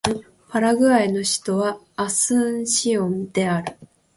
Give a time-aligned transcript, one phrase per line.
[0.49, 3.77] パラグアイの首都はアスンシオンである